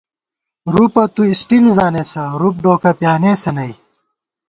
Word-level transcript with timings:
رُوپہ 0.73 1.03
تُو 1.13 1.21
اسٹیل 1.31 1.65
زانېسہ، 1.77 2.23
رُوپ 2.39 2.55
ڈوکہ 2.63 2.91
پیانېسہ 2.99 3.51
نئ 3.55 3.71